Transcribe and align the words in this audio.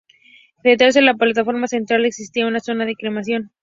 Detrás 0.63 0.95
de 0.95 1.03
la 1.03 1.13
plataforma 1.13 1.67
central 1.67 2.05
existía 2.05 2.47
una 2.47 2.59
zona 2.59 2.87
de 2.87 2.95
cremación. 2.95 3.51